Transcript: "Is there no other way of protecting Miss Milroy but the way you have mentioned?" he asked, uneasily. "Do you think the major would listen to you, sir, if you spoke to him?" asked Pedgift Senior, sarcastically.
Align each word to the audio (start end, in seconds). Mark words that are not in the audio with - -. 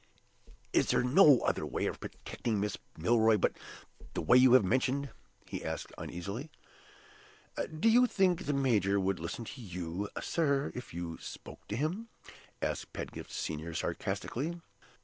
"Is 0.73 0.87
there 0.89 1.03
no 1.03 1.41
other 1.41 1.63
way 1.63 1.85
of 1.85 1.99
protecting 1.99 2.59
Miss 2.59 2.75
Milroy 2.97 3.37
but 3.37 3.55
the 4.15 4.21
way 4.23 4.35
you 4.35 4.53
have 4.53 4.65
mentioned?" 4.65 5.11
he 5.45 5.63
asked, 5.63 5.91
uneasily. 5.95 6.49
"Do 7.79 7.87
you 7.87 8.07
think 8.07 8.47
the 8.47 8.53
major 8.53 8.99
would 8.99 9.19
listen 9.19 9.45
to 9.45 9.61
you, 9.61 10.09
sir, 10.19 10.71
if 10.73 10.91
you 10.91 11.19
spoke 11.19 11.67
to 11.67 11.75
him?" 11.77 12.09
asked 12.63 12.93
Pedgift 12.93 13.31
Senior, 13.31 13.75
sarcastically. 13.75 14.59